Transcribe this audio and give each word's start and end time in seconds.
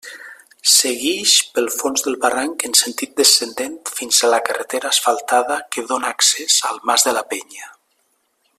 Seguix 0.75 1.33
pel 1.57 1.67
fons 1.81 2.05
del 2.07 2.15
barranc 2.23 2.65
en 2.69 2.73
sentit 2.79 3.13
descendent 3.21 3.75
fins 3.99 4.23
a 4.23 4.31
la 4.35 4.41
carretera 4.49 4.93
asfaltada 4.97 5.59
que 5.77 5.85
dóna 5.93 6.11
accés 6.17 6.57
al 6.71 6.83
Mas 6.91 7.07
de 7.11 7.15
la 7.19 7.25
Penya. 7.35 7.71